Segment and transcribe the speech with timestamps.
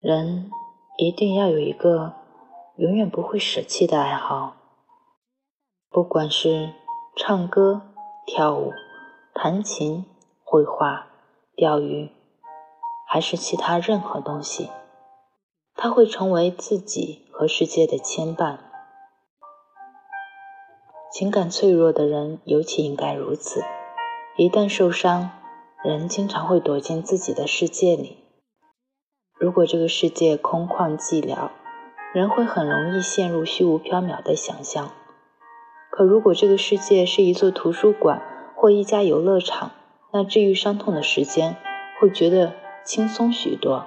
[0.00, 0.50] 人
[0.96, 2.14] 一定要有一个
[2.76, 4.56] 永远不会舍弃的爱好，
[5.90, 6.72] 不管是
[7.14, 7.82] 唱歌、
[8.24, 8.72] 跳舞、
[9.34, 10.06] 弹琴、
[10.42, 11.08] 绘画、
[11.54, 12.10] 钓鱼，
[13.06, 14.70] 还是其他任何东西，
[15.74, 18.56] 它会成为自己和世界的牵绊。
[21.12, 23.62] 情感脆弱的人尤其应该如此，
[24.38, 25.30] 一旦受伤，
[25.84, 28.19] 人经常会躲进自己的世界里。
[29.40, 31.48] 如果这个世界空旷寂寥，
[32.12, 34.90] 人会很容易陷入虚无缥缈的想象。
[35.88, 38.20] 可如果这个世界是一座图书馆
[38.54, 39.70] 或一家游乐场，
[40.12, 41.56] 那治愈伤痛的时间
[41.98, 42.52] 会觉得
[42.84, 43.86] 轻松许多。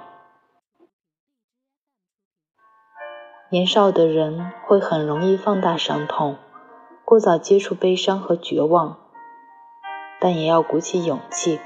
[3.51, 6.37] 年少的人会很容易放大伤痛，
[7.05, 8.97] 过早接触悲伤和绝望，
[10.19, 11.59] 但也要鼓起勇气，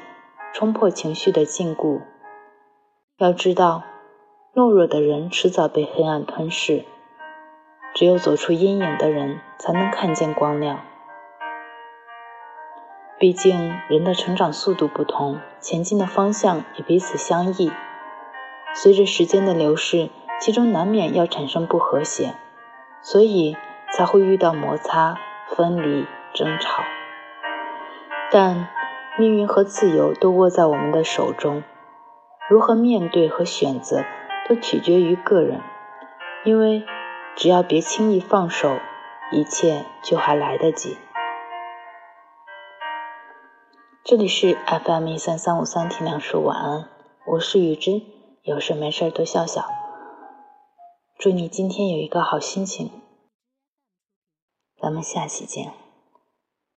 [0.54, 2.02] 冲破情绪的禁锢。
[3.20, 3.81] 要知道，
[4.53, 6.85] 懦弱的人迟早被黑暗吞噬。
[7.96, 10.82] 只有走出阴影的人，才能看见光亮。
[13.18, 17.71] 毕竟，人的成长速度不同，前进的方向也彼此相异。
[18.76, 22.35] 随着时间的流逝，其中难免要产生不和谐，
[23.02, 23.57] 所以
[23.93, 26.84] 才会遇到摩擦、分离、争吵。
[28.29, 28.68] 但
[29.18, 31.63] 命运和自由都握在我们的手中。
[32.49, 34.05] 如何面对和选择，
[34.48, 35.62] 都取决于个人，
[36.45, 36.85] 因为
[37.35, 38.79] 只要别轻易放手，
[39.34, 40.98] 一切就还来得及。
[44.01, 46.87] 这里是 FM 一三三五三，听两说晚安，
[47.25, 48.01] 我是雨之，
[48.43, 49.65] 有事没事多笑笑。
[51.18, 52.90] 祝你今天有一个好心情，
[54.81, 55.73] 咱们下期见。